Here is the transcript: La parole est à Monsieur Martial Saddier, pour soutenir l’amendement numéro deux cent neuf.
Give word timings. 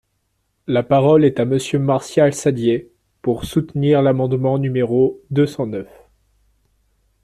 La 0.65 0.81
parole 0.81 1.23
est 1.23 1.39
à 1.39 1.45
Monsieur 1.45 1.77
Martial 1.77 2.33
Saddier, 2.33 2.91
pour 3.21 3.45
soutenir 3.45 4.01
l’amendement 4.01 4.57
numéro 4.57 5.21
deux 5.29 5.45
cent 5.45 5.67
neuf. 5.67 6.07